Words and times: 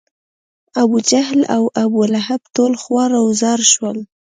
ابوجهل 0.81 1.41
او 1.55 1.63
ابولهب 1.83 2.41
ټول 2.55 2.73
خوار 2.81 3.11
و 3.15 3.25
زار 3.41 3.59
شول. 3.73 3.97